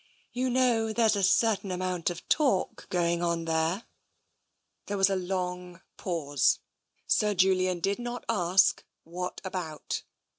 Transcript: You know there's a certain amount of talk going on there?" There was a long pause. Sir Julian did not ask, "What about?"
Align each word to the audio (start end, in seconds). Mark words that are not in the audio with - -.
You 0.33 0.49
know 0.49 0.91
there's 0.91 1.15
a 1.15 1.21
certain 1.21 1.69
amount 1.71 2.09
of 2.09 2.27
talk 2.27 2.89
going 2.89 3.21
on 3.21 3.45
there?" 3.45 3.83
There 4.87 4.97
was 4.97 5.11
a 5.11 5.15
long 5.15 5.81
pause. 5.95 6.57
Sir 7.05 7.35
Julian 7.35 7.81
did 7.81 7.99
not 7.99 8.25
ask, 8.27 8.83
"What 9.03 9.39
about?" 9.43 10.01